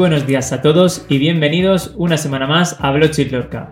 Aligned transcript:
Buenos 0.00 0.26
días 0.26 0.50
a 0.54 0.62
todos 0.62 1.04
y 1.10 1.18
bienvenidos 1.18 1.92
una 1.94 2.16
semana 2.16 2.46
más 2.46 2.74
a 2.80 2.90
Blockchain 2.90 3.32
Lorca, 3.32 3.70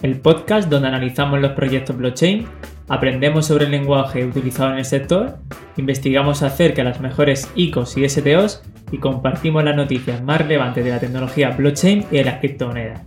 el 0.00 0.18
podcast 0.18 0.70
donde 0.70 0.88
analizamos 0.88 1.38
los 1.38 1.52
proyectos 1.52 1.98
blockchain, 1.98 2.46
aprendemos 2.88 3.44
sobre 3.44 3.66
el 3.66 3.72
lenguaje 3.72 4.24
utilizado 4.24 4.72
en 4.72 4.78
el 4.78 4.86
sector, 4.86 5.36
investigamos 5.76 6.42
acerca 6.42 6.76
de 6.76 6.88
las 6.88 7.02
mejores 7.02 7.50
ICOs 7.56 7.98
y 7.98 8.08
STOs 8.08 8.62
y 8.90 8.96
compartimos 8.96 9.64
las 9.64 9.76
noticias 9.76 10.22
más 10.22 10.40
relevantes 10.40 10.82
de 10.82 10.92
la 10.92 10.98
tecnología 10.98 11.50
blockchain 11.50 12.06
y 12.10 12.16
de 12.16 12.24
las 12.24 12.38
criptomonedas. 12.38 13.02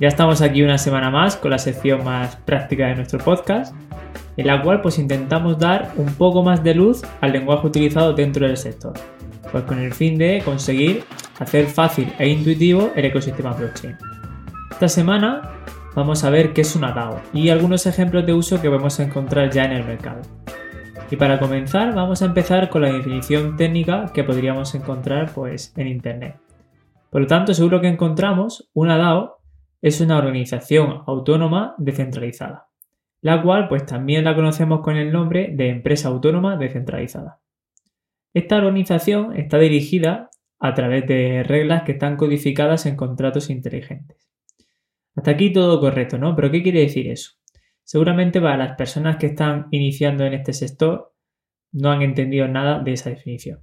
Ya 0.00 0.08
estamos 0.08 0.40
aquí 0.40 0.62
una 0.62 0.78
semana 0.78 1.10
más 1.10 1.36
con 1.36 1.50
la 1.50 1.58
sección 1.58 2.04
más 2.04 2.36
práctica 2.36 2.86
de 2.86 2.94
nuestro 2.94 3.18
podcast, 3.18 3.74
en 4.38 4.46
la 4.46 4.62
cual 4.62 4.80
pues 4.80 4.98
intentamos 4.98 5.58
dar 5.58 5.92
un 5.96 6.14
poco 6.14 6.42
más 6.42 6.64
de 6.64 6.74
luz 6.74 7.02
al 7.20 7.32
lenguaje 7.32 7.66
utilizado 7.66 8.14
dentro 8.14 8.46
del 8.46 8.56
sector, 8.56 8.94
pues 9.52 9.64
con 9.64 9.78
el 9.78 9.92
fin 9.92 10.18
de 10.18 10.42
conseguir 10.44 11.04
hacer 11.38 11.66
fácil 11.66 12.12
e 12.18 12.28
intuitivo 12.28 12.90
el 12.96 13.04
ecosistema 13.04 13.52
blockchain. 13.52 13.96
Esta 14.70 14.88
semana 14.88 15.52
vamos 15.94 16.24
a 16.24 16.30
ver 16.30 16.52
qué 16.52 16.62
es 16.62 16.74
una 16.74 16.92
DAO 16.92 17.20
y 17.32 17.50
algunos 17.50 17.86
ejemplos 17.86 18.26
de 18.26 18.32
uso 18.32 18.60
que 18.60 18.68
podemos 18.68 18.98
encontrar 18.98 19.50
ya 19.50 19.64
en 19.64 19.72
el 19.72 19.84
mercado. 19.84 20.22
Y 21.10 21.16
para 21.16 21.38
comenzar 21.38 21.94
vamos 21.94 22.22
a 22.22 22.24
empezar 22.24 22.70
con 22.70 22.82
la 22.82 22.92
definición 22.92 23.56
técnica 23.56 24.10
que 24.14 24.24
podríamos 24.24 24.74
encontrar 24.74 25.30
pues, 25.34 25.74
en 25.76 25.86
Internet. 25.86 26.36
Por 27.10 27.20
lo 27.20 27.26
tanto, 27.26 27.52
seguro 27.52 27.82
que 27.82 27.88
encontramos 27.88 28.70
una 28.72 28.96
DAO 28.96 29.42
es 29.82 30.00
una 30.00 30.16
organización 30.16 31.02
autónoma 31.06 31.74
descentralizada, 31.76 32.68
la 33.20 33.42
cual 33.42 33.68
pues 33.68 33.84
también 33.84 34.24
la 34.24 34.34
conocemos 34.34 34.80
con 34.80 34.96
el 34.96 35.12
nombre 35.12 35.50
de 35.52 35.68
empresa 35.68 36.08
autónoma 36.08 36.56
descentralizada. 36.56 37.41
Esta 38.34 38.56
organización 38.56 39.36
está 39.36 39.58
dirigida 39.58 40.30
a 40.58 40.74
través 40.74 41.06
de 41.06 41.42
reglas 41.42 41.82
que 41.82 41.92
están 41.92 42.16
codificadas 42.16 42.86
en 42.86 42.96
contratos 42.96 43.50
inteligentes. 43.50 44.30
Hasta 45.14 45.32
aquí 45.32 45.52
todo 45.52 45.80
correcto, 45.80 46.18
¿no? 46.18 46.34
Pero 46.34 46.50
¿qué 46.50 46.62
quiere 46.62 46.80
decir 46.80 47.08
eso? 47.08 47.32
Seguramente 47.84 48.40
para 48.40 48.56
las 48.56 48.76
personas 48.76 49.16
que 49.16 49.26
están 49.26 49.66
iniciando 49.70 50.24
en 50.24 50.34
este 50.34 50.52
sector 50.52 51.12
no 51.72 51.90
han 51.90 52.02
entendido 52.02 52.48
nada 52.48 52.78
de 52.78 52.92
esa 52.92 53.10
definición. 53.10 53.60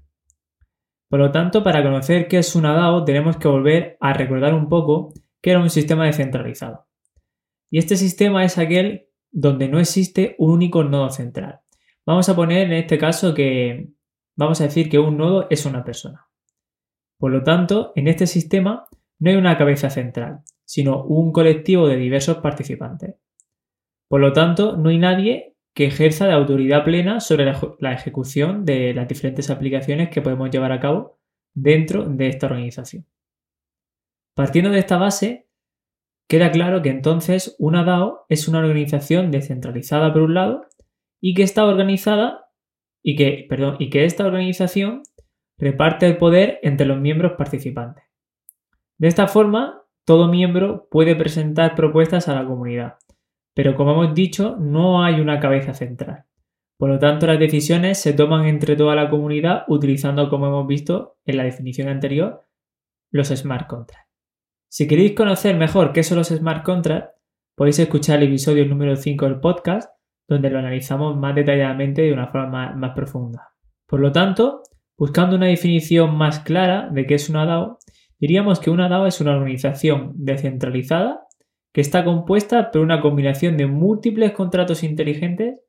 Por 1.10 1.20
lo 1.20 1.32
tanto, 1.32 1.64
para 1.64 1.82
conocer 1.82 2.28
qué 2.28 2.38
es 2.38 2.56
una 2.56 2.74
DAO 2.74 3.04
tenemos 3.04 3.38
que 3.38 3.48
volver 3.48 3.98
a 4.00 4.14
recordar 4.14 4.54
un 4.54 4.70
poco 4.70 5.14
que 5.42 5.52
era 5.52 5.60
un 5.60 5.70
sistema 5.70 6.06
descentralizado. 6.06 6.86
Y 7.72 7.80
este 7.80 7.96
sistema 7.96 8.44
es 8.46 8.58
aquel 8.58 9.08
donde 9.32 9.68
no 9.68 9.80
existe 9.80 10.36
un 10.38 10.52
único 10.52 10.84
nodo 10.84 11.10
central. 11.10 11.62
Vamos 12.06 12.30
a 12.30 12.36
poner 12.36 12.68
en 12.68 12.74
este 12.74 12.98
caso 12.98 13.34
que 13.34 13.90
vamos 14.40 14.62
a 14.62 14.64
decir 14.64 14.90
que 14.90 15.00
un 15.00 15.18
nodo 15.18 15.48
es 15.50 15.66
una 15.66 15.84
persona. 15.84 16.30
Por 17.20 17.32
lo 17.32 17.44
tanto, 17.44 17.92
en 17.96 18.08
este 18.08 18.26
sistema 18.26 18.88
no 19.20 19.30
hay 19.30 19.36
una 19.36 19.58
cabeza 19.58 19.90
central, 19.90 20.44
sino 20.64 21.04
un 21.04 21.34
colectivo 21.34 21.90
de 21.90 21.98
diversos 21.98 22.38
participantes. 22.38 23.16
Por 24.08 24.22
lo 24.22 24.32
tanto, 24.32 24.78
no 24.78 24.90
hay 24.90 24.98
nadie 24.98 25.58
que 25.76 25.88
ejerza 25.88 26.26
de 26.26 26.34
autoridad 26.34 26.86
plena 26.86 27.20
sobre 27.20 27.52
la, 27.80 27.94
ejecución 27.94 28.64
de 28.64 28.94
las 28.94 29.10
diferentes 29.10 29.50
aplicaciones 29.50 30.10
que 30.10 30.22
podemos 30.22 30.50
llevar 30.50 30.72
a 30.72 30.80
cabo 30.80 31.20
dentro 31.54 32.06
de 32.06 32.28
esta 32.30 32.48
organización. 32.48 33.06
Partiendo 34.36 34.72
de 34.72 34.80
esta 34.80 34.98
base, 34.98 35.50
queda 36.30 36.50
claro 36.52 36.82
que 36.82 36.90
entonces 36.90 37.58
una 37.60 37.84
DAO 37.84 38.26
es 38.30 38.48
una 38.48 38.60
organización 38.60 39.32
descentralizada 39.32 40.14
por 40.14 40.22
un 40.22 40.34
lado 40.34 40.66
y 41.20 41.34
que 41.34 41.44
está 41.44 41.66
organizada 41.66 42.49
y 43.04 43.16
que, 43.16 43.46
perdón, 43.50 43.78
y 43.80 43.90
que 43.90 44.06
esta 44.06 44.26
organización 44.26 45.04
reparte 45.58 46.08
el 46.08 46.18
poder 46.18 46.60
entre 46.64 46.86
los 46.86 47.00
miembros 47.00 47.34
participantes. 47.38 48.04
De 48.98 49.08
esta 49.08 49.28
forma, 49.28 49.84
todo 50.06 50.28
miembro 50.28 50.88
puede 50.90 51.16
presentar 51.16 51.76
propuestas 51.76 52.28
a 52.28 52.36
la 52.36 52.46
comunidad, 52.46 52.96
pero 53.54 53.76
como 53.76 53.92
hemos 53.92 54.14
dicho, 54.14 54.58
no 54.60 55.04
hay 55.04 55.20
una 55.20 55.40
cabeza 55.40 55.74
central. 55.74 56.26
Por 56.78 56.90
lo 56.90 56.98
tanto, 56.98 57.28
las 57.28 57.40
decisiones 57.40 58.00
se 58.00 58.14
toman 58.14 58.46
entre 58.46 58.78
toda 58.78 58.96
la 58.96 59.10
comunidad 59.10 59.64
utilizando, 59.68 60.30
como 60.30 60.48
hemos 60.48 60.66
visto 60.66 61.18
en 61.26 61.36
la 61.36 61.44
definición 61.44 61.90
anterior, 61.90 62.46
los 63.12 63.28
smart 63.28 63.68
contracts. 63.68 64.10
Si 64.72 64.88
queréis 64.88 65.14
conocer 65.14 65.58
mejor 65.58 65.92
qué 65.92 66.04
son 66.04 66.20
los 66.20 66.30
smart 66.30 66.64
contracts, 66.64 67.20
podéis 67.56 67.80
escuchar 67.80 68.20
el 68.20 68.30
episodio 68.30 68.66
número 68.66 68.96
5 68.96 69.26
del 69.26 69.40
podcast, 69.42 69.92
donde 70.30 70.52
lo 70.52 70.60
analizamos 70.60 71.18
más 71.18 71.34
detalladamente 71.36 72.04
de 72.04 72.14
una 72.14 72.28
forma 72.28 72.74
más, 72.76 72.92
profunda. 72.96 73.50
Por 73.88 74.00
lo 74.00 74.12
tanto, 74.12 74.62
buscando 74.96 75.36
una 75.36 75.48
definición 75.48 76.16
más 76.16 76.40
clara 76.42 76.88
de 76.92 77.08
qué 77.08 77.16
es 77.16 77.30
una 77.30 77.46
DAO, 77.46 77.80
diríamos 78.20 78.60
que 78.60 78.70
una 78.70 78.88
DAO 78.88 79.08
es 79.08 79.20
una 79.20 79.36
organización 79.36 80.14
descentralizada 80.16 81.22
que 81.74 81.82
está 81.82 82.06
compuesta 82.06 82.70
por 82.70 82.82
una 82.82 83.02
combinación 83.02 83.58
de 83.58 83.66
múltiples 83.66 84.32
contratos 84.34 84.84
inteligentes 84.84 85.60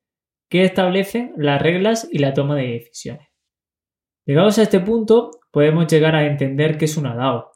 que 0.50 0.64
establecen 0.64 1.32
las 1.36 1.60
reglas 1.62 2.06
y 2.10 2.18
la 2.18 2.34
toma 2.34 2.54
de 2.56 2.68
decisiones. 2.68 3.28
Llegados 4.26 4.58
a 4.58 4.62
este 4.62 4.80
punto, 4.80 5.30
podemos 5.50 5.86
llegar 5.86 6.14
a 6.14 6.26
entender 6.26 6.76
qué 6.76 6.84
es 6.84 6.98
una 6.98 7.14
DAO, 7.14 7.52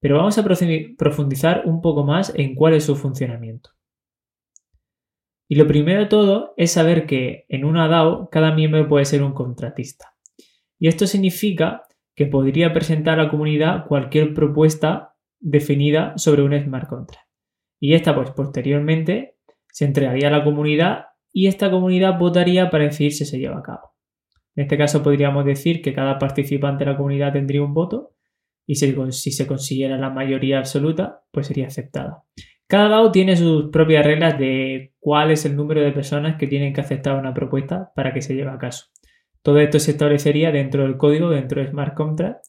pero 0.00 0.16
vamos 0.16 0.36
a 0.38 0.44
profundizar 0.44 1.62
un 1.66 1.80
poco 1.80 2.04
más 2.04 2.32
en 2.34 2.56
cuál 2.56 2.74
es 2.74 2.84
su 2.84 2.96
funcionamiento. 2.96 3.70
Y 5.48 5.56
lo 5.56 5.66
primero 5.66 6.00
de 6.00 6.06
todo 6.06 6.52
es 6.56 6.72
saber 6.72 7.06
que 7.06 7.46
en 7.48 7.64
una 7.64 7.88
DAO 7.88 8.28
cada 8.30 8.54
miembro 8.54 8.86
puede 8.86 9.06
ser 9.06 9.22
un 9.22 9.32
contratista. 9.32 10.14
Y 10.78 10.88
esto 10.88 11.06
significa 11.06 11.84
que 12.14 12.26
podría 12.26 12.72
presentar 12.72 13.18
a 13.18 13.24
la 13.24 13.30
comunidad 13.30 13.86
cualquier 13.86 14.34
propuesta 14.34 15.14
definida 15.40 16.12
sobre 16.16 16.42
un 16.42 16.58
smart 16.58 16.88
contract. 16.88 17.26
Y 17.80 17.94
esta, 17.94 18.14
pues 18.14 18.30
posteriormente, 18.32 19.36
se 19.72 19.84
entregaría 19.84 20.28
a 20.28 20.32
la 20.32 20.44
comunidad 20.44 21.06
y 21.32 21.46
esta 21.46 21.70
comunidad 21.70 22.18
votaría 22.18 22.70
para 22.70 22.84
decidir 22.84 23.12
si 23.12 23.24
se 23.24 23.38
lleva 23.38 23.58
a 23.58 23.62
cabo. 23.62 23.94
En 24.56 24.62
este 24.62 24.76
caso 24.76 25.02
podríamos 25.02 25.44
decir 25.44 25.80
que 25.82 25.94
cada 25.94 26.18
participante 26.18 26.84
de 26.84 26.90
la 26.90 26.96
comunidad 26.96 27.32
tendría 27.32 27.62
un 27.62 27.74
voto 27.74 28.16
y 28.66 28.74
si, 28.74 28.92
se 29.32 29.46
consiguiera 29.46 29.96
la 29.96 30.10
mayoría 30.10 30.58
absoluta, 30.58 31.22
pues 31.30 31.46
sería 31.46 31.68
aceptada. 31.68 32.24
Cada 32.68 32.88
DAO 32.90 33.10
tiene 33.10 33.34
sus 33.34 33.70
propias 33.70 34.04
reglas 34.04 34.38
de 34.38 34.92
cuál 35.00 35.30
es 35.30 35.46
el 35.46 35.56
número 35.56 35.80
de 35.80 35.90
personas 35.90 36.36
que 36.36 36.46
tienen 36.46 36.74
que 36.74 36.82
aceptar 36.82 37.18
una 37.18 37.32
propuesta 37.32 37.92
para 37.96 38.12
que 38.12 38.20
se 38.20 38.34
lleve 38.34 38.50
a 38.50 38.58
caso. 38.58 38.86
Todo 39.42 39.58
esto 39.58 39.78
se 39.78 39.92
establecería 39.92 40.52
dentro 40.52 40.82
del 40.82 40.98
código, 40.98 41.30
dentro 41.30 41.62
de 41.62 41.68
Smart 41.68 41.94
Contract, 41.94 42.44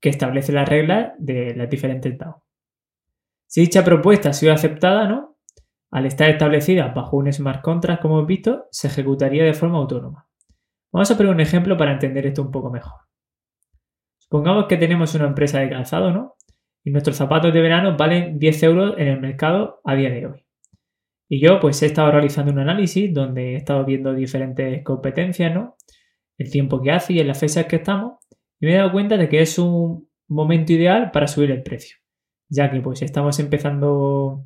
que 0.00 0.08
establece 0.08 0.52
las 0.52 0.68
reglas 0.68 1.12
de 1.18 1.54
las 1.54 1.68
diferentes 1.68 2.16
DAO. 2.16 2.42
Si 3.46 3.60
dicha 3.60 3.84
propuesta 3.84 4.30
ha 4.30 4.32
sido 4.32 4.54
aceptada, 4.54 5.06
¿no? 5.06 5.36
Al 5.90 6.06
estar 6.06 6.30
establecida 6.30 6.88
bajo 6.88 7.18
un 7.18 7.30
smart 7.30 7.60
contract, 7.60 8.00
como 8.00 8.14
hemos 8.16 8.26
visto, 8.26 8.64
se 8.70 8.88
ejecutaría 8.88 9.44
de 9.44 9.52
forma 9.52 9.76
autónoma. 9.76 10.26
Vamos 10.90 11.10
a 11.10 11.16
poner 11.18 11.32
un 11.32 11.40
ejemplo 11.40 11.76
para 11.76 11.92
entender 11.92 12.26
esto 12.26 12.40
un 12.40 12.50
poco 12.50 12.70
mejor. 12.70 13.00
Supongamos 14.16 14.64
que 14.64 14.78
tenemos 14.78 15.14
una 15.14 15.26
empresa 15.26 15.58
de 15.58 15.68
calzado, 15.68 16.10
¿no? 16.10 16.36
Y 16.84 16.90
nuestros 16.90 17.16
zapatos 17.16 17.52
de 17.52 17.60
verano 17.60 17.96
valen 17.96 18.38
10 18.38 18.62
euros 18.64 18.94
en 18.98 19.08
el 19.08 19.20
mercado 19.20 19.80
a 19.84 19.94
día 19.94 20.10
de 20.10 20.26
hoy. 20.26 20.46
Y 21.28 21.40
yo 21.40 21.60
pues 21.60 21.82
he 21.82 21.86
estado 21.86 22.10
realizando 22.10 22.52
un 22.52 22.58
análisis 22.58 23.12
donde 23.12 23.54
he 23.54 23.56
estado 23.56 23.84
viendo 23.84 24.12
diferentes 24.12 24.82
competencias, 24.82 25.54
¿no? 25.54 25.76
El 26.36 26.50
tiempo 26.50 26.82
que 26.82 26.90
hace 26.90 27.14
y 27.14 27.20
en 27.20 27.28
las 27.28 27.38
fechas 27.38 27.66
que 27.66 27.76
estamos. 27.76 28.18
Y 28.60 28.66
me 28.66 28.74
he 28.74 28.76
dado 28.76 28.92
cuenta 28.92 29.16
de 29.16 29.28
que 29.28 29.40
es 29.40 29.58
un 29.58 30.08
momento 30.28 30.72
ideal 30.72 31.10
para 31.10 31.28
subir 31.28 31.50
el 31.50 31.62
precio. 31.62 31.96
Ya 32.48 32.70
que 32.70 32.80
pues 32.80 33.02
estamos 33.02 33.38
empezando 33.38 34.44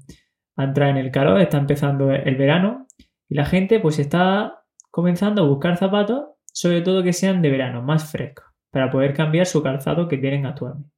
a 0.56 0.64
entrar 0.64 0.90
en 0.90 0.98
el 0.98 1.10
calor, 1.10 1.40
está 1.40 1.58
empezando 1.58 2.12
el 2.12 2.36
verano 2.36 2.86
y 3.28 3.34
la 3.34 3.46
gente 3.46 3.80
pues 3.80 3.98
está 3.98 4.62
comenzando 4.90 5.42
a 5.42 5.48
buscar 5.48 5.76
zapatos, 5.76 6.26
sobre 6.52 6.82
todo 6.82 7.02
que 7.02 7.12
sean 7.12 7.42
de 7.42 7.50
verano, 7.50 7.82
más 7.82 8.10
frescos 8.10 8.46
para 8.70 8.90
poder 8.90 9.14
cambiar 9.14 9.46
su 9.46 9.62
calzado 9.62 10.06
que 10.06 10.18
tienen 10.18 10.44
actualmente. 10.44 10.95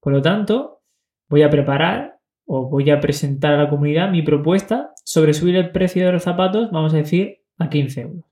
Por 0.00 0.12
lo 0.12 0.22
tanto, 0.22 0.82
voy 1.28 1.42
a 1.42 1.50
preparar 1.50 2.18
o 2.46 2.68
voy 2.68 2.90
a 2.90 3.00
presentar 3.00 3.54
a 3.54 3.64
la 3.64 3.70
comunidad 3.70 4.10
mi 4.10 4.22
propuesta 4.22 4.92
sobre 5.04 5.34
subir 5.34 5.56
el 5.56 5.70
precio 5.70 6.04
de 6.04 6.12
los 6.12 6.24
zapatos, 6.24 6.70
vamos 6.70 6.92
a 6.94 6.98
decir, 6.98 7.38
a 7.58 7.68
15 7.68 8.00
euros. 8.00 8.24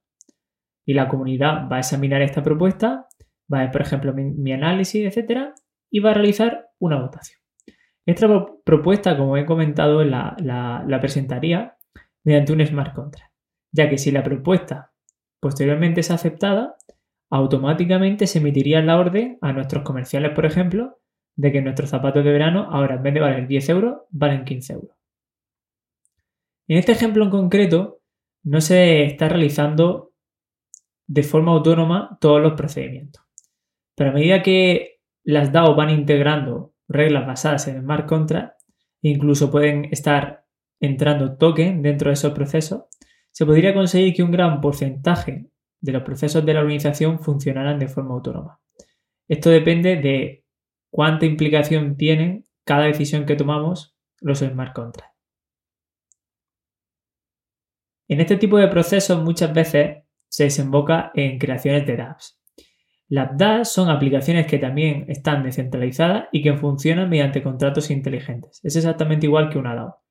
Y 0.85 0.95
la 0.95 1.09
comunidad 1.09 1.69
va 1.71 1.77
a 1.77 1.81
examinar 1.81 2.23
esta 2.23 2.43
propuesta, 2.43 3.07
va 3.53 3.59
a 3.59 3.63
ver, 3.63 3.71
por 3.71 3.83
ejemplo, 3.83 4.13
mi, 4.15 4.53
análisis, 4.53 5.07
etcétera, 5.07 5.55
y 5.91 6.01
va 6.01 6.11
a 6.11 6.15
realizar 6.15 6.71
una 6.79 7.01
votación. 7.01 7.41
Esta 8.07 8.27
propuesta, 8.65 9.17
como 9.17 9.37
he 9.37 9.45
comentado, 9.45 10.03
la, 10.03 10.35
la 10.41 11.01
presentaría 11.01 11.77
mediante 12.25 12.53
un 12.53 12.67
smart 12.67 12.95
contract, 12.95 13.33
ya 13.71 13.89
que 13.89 13.99
si 13.99 14.11
la 14.11 14.23
propuesta 14.23 14.93
posteriormente 15.41 16.01
es 16.01 16.11
aceptada, 16.11 16.77
automáticamente 17.31 18.27
se 18.27 18.39
emitiría 18.39 18.83
la 18.83 18.99
orden 18.99 19.39
a 19.43 19.53
nuestros 19.53 19.85
comerciales, 19.85 20.33
por 20.33 20.47
ejemplo, 20.47 20.99
de 21.39 21.53
que 21.53 21.63
nuestros 21.63 21.89
zapatos 21.89 22.25
de 22.25 22.33
verano 22.33 22.69
ahora 22.69 22.97
en 22.97 23.03
vez 23.05 23.15
de 23.15 23.21
valer 23.21 23.47
10 23.47 23.69
euros, 23.69 23.99
valen 24.11 24.45
15 24.45 24.73
euros. 24.73 24.97
En 26.67 26.79
este 26.79 26.93
ejemplo 26.93 27.25
en 27.25 27.31
concreto, 27.31 28.01
no 28.43 28.61
se 28.61 29.05
está 29.05 29.29
realizando 29.29 30.15
de 31.07 31.23
forma 31.23 31.53
autónoma 31.53 32.19
todos 32.21 32.43
los 32.43 32.55
procedimientos. 32.55 33.23
Pero 33.95 34.11
a 34.11 34.15
medida 34.15 34.43
que 34.43 34.99
las 35.23 35.53
DAO 35.53 35.77
van 35.77 35.91
integrando 35.91 36.75
reglas 36.89 37.25
basadas 37.25 37.69
en 37.69 37.83
smart 37.83 38.09
contract, 38.09 38.61
incluso 39.03 39.49
pueden 39.49 39.85
estar 39.93 40.45
entrando 40.81 41.37
token 41.37 41.83
dentro 41.83 42.11
de 42.11 42.15
esos 42.15 42.33
procesos, 42.33 42.83
se 43.31 43.47
podría 43.47 43.75
conseguir 43.75 44.13
que 44.13 44.25
un 44.25 44.33
gran 44.33 44.61
porcentaje 44.61 45.47
de 45.81 45.93
los 45.93 46.03
procesos 46.03 46.45
de 46.45 46.55
la 46.55 46.61
organización 46.61 47.21
funcionaran 47.21 47.79
de 47.79 47.87
forma 47.87 48.15
autónoma. 48.15 48.61
Esto 49.29 49.51
depende 49.51 49.97
de 49.97 50.48
cuánta 50.99 51.27
implicación 51.27 51.97
tienen 51.97 52.45
cada 52.65 52.87
decisión 52.87 53.25
que 53.25 53.37
tomamos 53.37 53.97
los 54.21 54.41
smart 54.41 54.75
contracts. 54.75 55.17
En 58.09 58.21
este 58.21 58.37
tipo 58.37 58.59
de 58.59 58.67
procesos 58.67 59.23
muchas 59.23 59.55
veces 59.55 59.99
se 60.29 60.43
desemboca 60.43 61.13
en 61.15 61.39
creaciones 61.39 61.87
de 61.87 61.97
dApps. 61.99 62.43
Las 63.07 63.39
dApps 63.39 63.69
son 63.69 63.91
aplicaciones 63.91 64.49
que 64.49 64.59
también 64.59 65.05
están 65.07 65.45
descentralizadas 65.45 66.31
y 66.33 66.43
que 66.43 66.57
funcionan 66.57 67.09
mediante 67.09 67.45
contratos 67.45 67.93
inteligentes. 67.93 68.59
Es 68.65 68.75
exactamente 68.75 69.27
igual 69.27 69.51
que 69.51 69.59
una 69.59 69.77
DAO. 69.77 70.03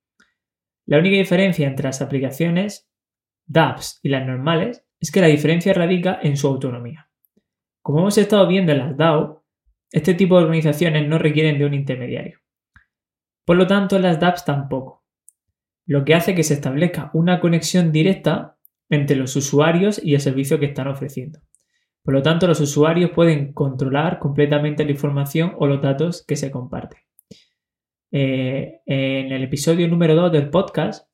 La 0.85 0.99
única 0.99 1.17
diferencia 1.17 1.67
entre 1.67 1.87
las 1.87 2.01
aplicaciones 2.01 2.89
dApps 3.45 3.99
y 4.03 4.07
las 4.07 4.25
normales 4.25 4.85
es 5.01 5.11
que 5.11 5.19
la 5.19 5.27
diferencia 5.27 5.73
radica 5.73 6.17
en 6.23 6.37
su 6.37 6.47
autonomía. 6.47 7.09
Como 7.81 7.99
hemos 7.99 8.17
estado 8.17 8.47
viendo 8.47 8.71
en 8.71 8.77
las 8.77 8.95
DAO, 8.95 9.43
este 9.91 10.13
tipo 10.13 10.37
de 10.37 10.45
organizaciones 10.45 11.07
no 11.07 11.17
requieren 11.17 11.57
de 11.57 11.65
un 11.65 11.73
intermediario. 11.73 12.39
Por 13.45 13.57
lo 13.57 13.67
tanto, 13.67 13.97
las 13.99 14.19
dApps 14.19 14.45
tampoco. 14.45 15.05
Lo 15.85 16.03
que 16.03 16.15
hace 16.15 16.35
que 16.35 16.43
se 16.43 16.53
establezca 16.53 17.11
una 17.13 17.39
conexión 17.39 17.91
directa 17.91 18.57
entre 18.89 19.15
los 19.15 19.35
usuarios 19.35 20.01
y 20.03 20.15
el 20.15 20.21
servicio 20.21 20.59
que 20.59 20.65
están 20.65 20.87
ofreciendo. 20.87 21.39
Por 22.03 22.13
lo 22.13 22.21
tanto, 22.21 22.47
los 22.47 22.59
usuarios 22.59 23.11
pueden 23.11 23.53
controlar 23.53 24.19
completamente 24.19 24.85
la 24.85 24.91
información 24.91 25.55
o 25.57 25.67
los 25.67 25.81
datos 25.81 26.25
que 26.25 26.35
se 26.35 26.51
comparten. 26.51 26.99
Eh, 28.11 28.79
en 28.85 29.31
el 29.31 29.43
episodio 29.43 29.87
número 29.87 30.15
2 30.15 30.31
del 30.31 30.49
podcast, 30.49 31.09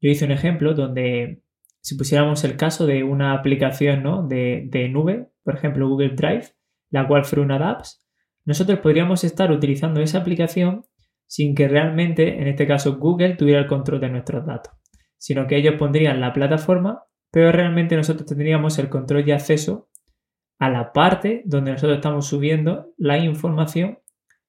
yo 0.00 0.10
hice 0.10 0.26
un 0.26 0.32
ejemplo 0.32 0.74
donde 0.74 1.42
si 1.80 1.96
pusiéramos 1.96 2.44
el 2.44 2.56
caso 2.56 2.86
de 2.86 3.04
una 3.04 3.32
aplicación 3.32 4.28
de, 4.28 4.64
de, 4.66 4.88
nube, 4.88 5.28
por 5.42 5.54
ejemplo 5.54 5.88
Google 5.88 6.10
Drive, 6.14 6.48
la 6.90 7.08
cual 7.08 7.24
fuera 7.24 7.42
una 7.42 7.70
apps, 7.70 8.03
nosotros 8.44 8.78
podríamos 8.80 9.24
estar 9.24 9.50
utilizando 9.50 10.00
esa 10.00 10.18
aplicación 10.18 10.84
sin 11.26 11.54
que 11.54 11.68
realmente, 11.68 12.40
en 12.40 12.48
este 12.48 12.66
caso 12.66 12.98
Google, 12.98 13.36
tuviera 13.36 13.60
el 13.60 13.66
control 13.66 14.00
de 14.00 14.10
nuestros 14.10 14.44
datos, 14.44 14.72
sino 15.18 15.46
que 15.46 15.56
ellos 15.56 15.74
pondrían 15.78 16.20
la 16.20 16.32
plataforma, 16.32 17.04
pero 17.30 17.50
realmente 17.50 17.96
nosotros 17.96 18.26
tendríamos 18.26 18.78
el 18.78 18.88
control 18.88 19.26
y 19.28 19.32
acceso 19.32 19.88
a 20.58 20.70
la 20.70 20.92
parte 20.92 21.42
donde 21.46 21.72
nosotros 21.72 21.96
estamos 21.96 22.26
subiendo 22.26 22.92
la 22.96 23.18
información 23.18 23.98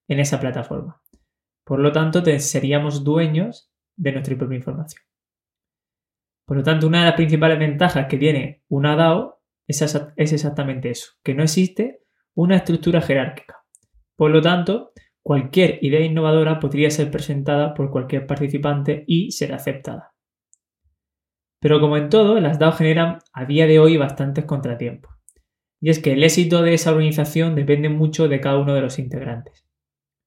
en 0.08 0.20
esa 0.20 0.40
plataforma. 0.40 1.02
Por 1.66 1.80
lo 1.80 1.92
tanto, 1.92 2.24
seríamos 2.40 3.04
dueños 3.04 3.72
de 3.98 4.12
nuestra 4.12 4.38
propia 4.38 4.58
información. 4.58 5.02
Por 6.46 6.58
lo 6.58 6.64
tanto, 6.64 6.86
una 6.88 7.00
de 7.00 7.06
las 7.06 7.16
principales 7.16 7.58
ventajas 7.58 8.06
que 8.08 8.18
tiene 8.18 8.64
una 8.68 8.96
DAO 8.96 9.42
es, 9.68 9.82
exactamente 10.16 10.92
eso, 10.92 11.14
que 11.24 11.34
no 11.34 11.42
existe 11.42 12.04
una 12.36 12.58
estructura 12.58 13.02
jerárquica. 13.02 13.65
Por 14.16 14.32
lo 14.32 14.42
tanto, 14.42 14.92
cualquier 15.22 15.80
idea 15.82 16.02
innovadora 16.02 16.60
podría 16.60 16.90
ser 16.90 17.12
presentada 17.12 17.74
por 17.74 17.92
cualquier 17.92 18.28
participante 18.28 19.04
y 19.08 19.32
ser 19.32 19.54
aceptada. 19.54 20.14
Pero 21.60 21.80
como 21.80 21.98
en 21.98 22.10
todo, 22.10 22.40
las 22.40 22.60
DAO 22.60 22.74
generan 22.74 23.20
a 23.34 23.46
día 23.46 23.66
de 23.68 23.80
hoy 23.80 23.98
bastantes 23.98 24.46
contratiempos. 24.46 25.16
Y 25.82 25.90
es 25.90 26.00
que 26.00 26.14
el 26.14 26.24
éxito 26.24 26.62
de 26.62 26.74
esa 26.74 26.92
organización 26.92 27.56
depende 27.56 27.90
mucho 27.90 28.28
de 28.28 28.40
cada 28.40 28.58
uno 28.58 28.74
de 28.74 28.82
los 28.82 29.00
integrantes 29.00 29.66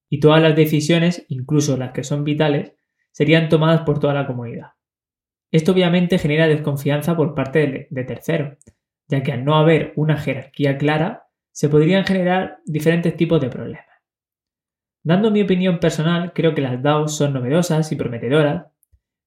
y 0.08 0.20
todas 0.20 0.42
las 0.42 0.56
decisiones, 0.56 1.24
incluso 1.28 1.76
las 1.76 1.92
que 1.92 2.04
son 2.04 2.24
vitales, 2.24 2.74
serían 3.12 3.48
tomadas 3.48 3.82
por 3.82 4.00
toda 4.00 4.14
la 4.14 4.26
comunidad. 4.26 4.72
Esto 5.50 5.72
obviamente 5.72 6.18
genera 6.18 6.46
desconfianza 6.46 7.16
por 7.16 7.34
parte 7.34 7.88
de, 7.90 8.04
terceros, 8.04 8.58
ya 9.06 9.22
que 9.22 9.32
al 9.32 9.44
no 9.44 9.56
haber 9.56 9.92
una 9.96 10.16
jerarquía 10.16 10.78
clara, 10.78 11.27
se 11.58 11.68
podrían 11.68 12.04
generar 12.04 12.60
diferentes 12.66 13.16
tipos 13.16 13.40
de 13.40 13.48
problemas. 13.48 13.84
Dando 15.02 15.32
mi 15.32 15.42
opinión 15.42 15.80
personal, 15.80 16.32
creo 16.32 16.54
que 16.54 16.62
las 16.62 16.80
DAOs 16.80 17.16
son 17.16 17.32
novedosas 17.32 17.90
y 17.90 17.96
prometedoras, 17.96 18.66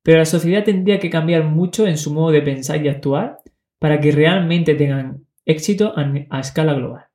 pero 0.01 0.19
la 0.19 0.25
sociedad 0.25 0.63
tendría 0.63 0.97
que 0.97 1.09
cambiar 1.09 1.43
mucho 1.43 1.85
en 1.85 1.97
su 1.97 2.13
modo 2.13 2.31
de 2.31 2.41
pensar 2.41 2.81
y 2.85 2.87
actuar 2.87 3.39
para 3.79 3.99
que 3.99 4.13
realmente 4.13 4.75
tengan 4.75 5.25
éxito 5.45 5.93
a 5.93 6.39
escala 6.39 6.73
global. 6.73 7.07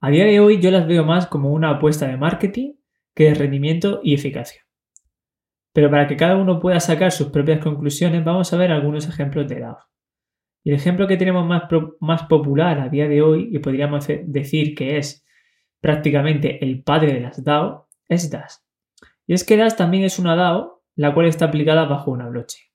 A 0.00 0.10
día 0.10 0.26
de 0.26 0.38
hoy 0.38 0.60
yo 0.60 0.70
las 0.70 0.86
veo 0.86 1.04
más 1.04 1.26
como 1.26 1.50
una 1.50 1.70
apuesta 1.70 2.06
de 2.06 2.16
marketing 2.16 2.74
que 3.16 3.24
de 3.24 3.34
rendimiento 3.34 3.98
y 4.04 4.14
eficacia. 4.14 4.62
Pero 5.72 5.90
para 5.90 6.06
que 6.06 6.16
cada 6.16 6.36
uno 6.36 6.60
pueda 6.60 6.78
sacar 6.78 7.10
sus 7.10 7.30
propias 7.30 7.58
conclusiones, 7.58 8.22
vamos 8.22 8.52
a 8.52 8.56
ver 8.58 8.70
algunos 8.70 9.08
ejemplos 9.08 9.48
de 9.48 9.58
DAO. 9.58 9.91
Y 10.64 10.70
el 10.70 10.76
ejemplo 10.76 11.08
que 11.08 11.16
tenemos 11.16 11.46
más, 11.46 11.64
más 12.00 12.24
popular 12.24 12.80
a 12.80 12.88
día 12.88 13.08
de 13.08 13.22
hoy, 13.22 13.48
y 13.52 13.58
podríamos 13.58 14.06
decir 14.24 14.74
que 14.74 14.98
es 14.98 15.24
prácticamente 15.80 16.64
el 16.64 16.82
padre 16.82 17.14
de 17.14 17.20
las 17.20 17.42
DAO, 17.42 17.88
es 18.08 18.30
DAS. 18.30 18.64
Y 19.26 19.34
es 19.34 19.44
que 19.44 19.56
DAS 19.56 19.76
también 19.76 20.04
es 20.04 20.18
una 20.18 20.36
DAO, 20.36 20.82
la 20.94 21.12
cual 21.14 21.26
está 21.26 21.46
aplicada 21.46 21.84
bajo 21.86 22.10
una 22.10 22.28
blockchain 22.28 22.72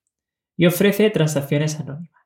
y 0.57 0.65
ofrece 0.65 1.09
transacciones 1.11 1.79
anónimas. 1.79 2.25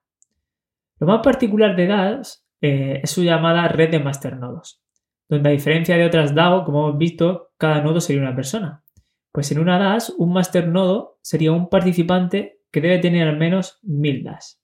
Lo 0.99 1.07
más 1.07 1.21
particular 1.21 1.75
de 1.75 1.87
DAS 1.87 2.45
eh, 2.61 3.01
es 3.03 3.11
su 3.11 3.23
llamada 3.23 3.67
red 3.67 3.91
de 3.91 3.99
masternodos, 3.99 4.81
donde 5.27 5.49
a 5.49 5.51
diferencia 5.51 5.97
de 5.97 6.05
otras 6.05 6.33
DAO, 6.33 6.63
como 6.63 6.87
hemos 6.87 6.97
visto, 6.97 7.51
cada 7.57 7.81
nodo 7.81 7.99
sería 7.99 8.21
una 8.21 8.35
persona. 8.35 8.83
Pues 9.31 9.51
en 9.51 9.59
una 9.59 9.77
DAS, 9.77 10.13
un 10.17 10.33
masternodo 10.33 11.19
sería 11.21 11.51
un 11.51 11.69
participante 11.69 12.59
que 12.71 12.81
debe 12.81 12.99
tener 12.99 13.27
al 13.27 13.37
menos 13.37 13.79
1000 13.83 14.23
DAS. 14.23 14.60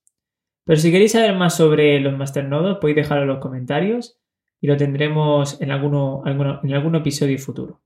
Pero 0.67 0.81
si 0.81 0.91
queréis 0.91 1.13
saber 1.13 1.33
más 1.33 1.55
sobre 1.55 1.97
los 2.01 2.17
masternodos, 2.17 2.79
podéis 2.79 2.97
dejarlo 2.97 3.23
en 3.23 3.29
los 3.29 3.39
comentarios 3.39 4.19
y 4.59 4.67
lo 4.67 4.75
tendremos 4.75 5.61
en, 5.61 5.71
algún 5.71 6.95
episodio 6.95 7.39
futuro. 7.39 7.81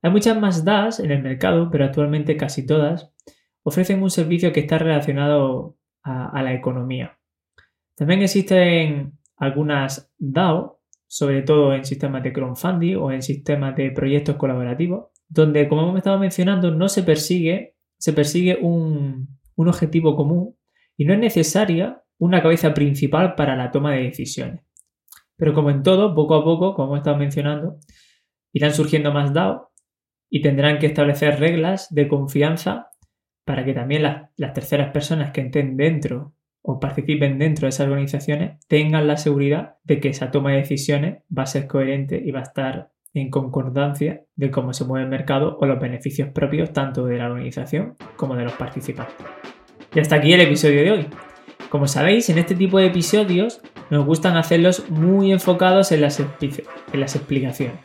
Hay 0.00 0.10
muchas 0.10 0.40
más 0.40 0.64
DAS 0.64 1.00
en 1.00 1.10
el 1.10 1.22
mercado, 1.22 1.68
pero 1.70 1.84
actualmente 1.84 2.38
casi 2.38 2.64
todas 2.64 3.12
ofrecen 3.62 4.02
un 4.02 4.08
servicio 4.08 4.50
que 4.50 4.60
está 4.60 4.78
relacionado 4.78 5.76
a, 6.02 6.42
la 6.42 6.54
economía. 6.54 7.18
También 7.96 8.22
existen 8.22 9.18
algunas 9.36 10.10
DAO 10.16 10.80
sobre 11.06 11.42
todo 11.42 11.74
en 11.74 11.84
sistemas 11.84 12.22
de 12.22 12.32
crowdfunding 12.32 12.96
o 12.96 13.12
en 13.12 13.20
sistemas 13.20 13.76
de 13.76 13.90
proyectos 13.90 14.36
colaborativos, 14.36 15.08
donde, 15.28 15.68
como 15.68 15.82
hemos 15.82 15.98
estado 15.98 16.18
mencionando, 16.18 16.70
no 16.70 16.88
se 16.88 17.02
persigue, 17.02 17.74
se 17.98 18.14
persigue 18.14 18.58
un 18.62 19.36
objetivo 19.56 20.16
común 20.16 20.56
y 21.00 21.06
no 21.06 21.14
es 21.14 21.18
necesaria 21.18 22.02
una 22.18 22.42
cabeza 22.42 22.74
principal 22.74 23.34
para 23.34 23.56
la 23.56 23.70
toma 23.70 23.92
de 23.92 24.02
decisiones. 24.02 24.60
Pero 25.34 25.54
como 25.54 25.70
en 25.70 25.82
todo, 25.82 26.14
poco 26.14 26.34
a 26.34 26.44
poco, 26.44 26.74
como 26.74 26.88
hemos 26.88 26.98
estado 26.98 27.16
mencionando, 27.16 27.78
irán 28.52 28.74
surgiendo 28.74 29.10
más 29.10 29.32
DAO 29.32 29.72
y 30.28 30.42
tendrán 30.42 30.78
que 30.78 30.84
establecer 30.84 31.40
reglas 31.40 31.88
de 31.88 32.06
confianza 32.06 32.90
para 33.46 33.64
que 33.64 33.72
también 33.72 34.02
las, 34.02 34.28
las 34.36 34.52
terceras 34.52 34.92
personas 34.92 35.30
que 35.30 35.40
estén 35.40 35.78
dentro 35.78 36.34
o 36.60 36.78
participen 36.78 37.38
dentro 37.38 37.64
de 37.64 37.70
esas 37.70 37.86
organizaciones 37.86 38.60
tengan 38.68 39.06
la 39.06 39.16
seguridad 39.16 39.76
de 39.84 40.00
que 40.00 40.10
esa 40.10 40.30
toma 40.30 40.50
de 40.50 40.58
decisiones 40.58 41.22
va 41.34 41.44
a 41.44 41.46
ser 41.46 41.66
coherente 41.66 42.20
y 42.22 42.30
va 42.30 42.40
a 42.40 42.42
estar 42.42 42.92
en 43.14 43.30
concordancia 43.30 44.26
de 44.36 44.50
cómo 44.50 44.74
se 44.74 44.84
mueve 44.84 45.04
el 45.04 45.10
mercado 45.10 45.56
o 45.58 45.64
los 45.64 45.80
beneficios 45.80 46.28
propios 46.28 46.74
tanto 46.74 47.06
de 47.06 47.16
la 47.16 47.30
organización 47.30 47.96
como 48.16 48.36
de 48.36 48.44
los 48.44 48.52
participantes. 48.52 49.26
Y 49.94 49.98
hasta 49.98 50.16
aquí 50.16 50.32
el 50.32 50.40
episodio 50.40 50.82
de 50.82 50.90
hoy. 50.92 51.06
Como 51.68 51.88
sabéis, 51.88 52.28
en 52.30 52.38
este 52.38 52.54
tipo 52.54 52.78
de 52.78 52.86
episodios 52.86 53.60
nos 53.90 54.06
gustan 54.06 54.36
hacerlos 54.36 54.88
muy 54.88 55.32
enfocados 55.32 55.90
en 55.92 56.00
las, 56.00 56.20
explicaciones. 56.20 57.76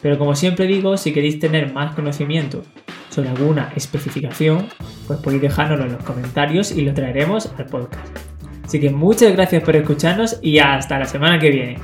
Pero 0.00 0.18
como 0.18 0.36
siempre 0.36 0.66
digo, 0.66 0.96
si 0.96 1.12
queréis 1.12 1.38
tener 1.40 1.72
más 1.72 1.94
conocimiento 1.94 2.62
sobre 3.10 3.30
alguna 3.30 3.72
especificación, 3.74 4.68
pues 5.06 5.18
podéis 5.20 5.42
dejárnoslo 5.42 5.86
en 5.86 5.92
los 5.92 6.04
comentarios 6.04 6.70
y 6.70 6.82
lo 6.82 6.94
traeremos 6.94 7.52
al 7.58 7.66
podcast. 7.66 8.16
Así 8.64 8.80
que 8.80 8.90
muchas 8.90 9.32
gracias 9.32 9.62
por 9.62 9.76
escucharnos 9.76 10.38
y 10.40 10.58
hasta 10.58 10.98
la 10.98 11.06
semana 11.06 11.38
que 11.38 11.50
viene. 11.50 11.78